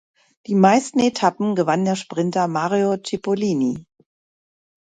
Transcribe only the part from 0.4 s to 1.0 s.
Die meisten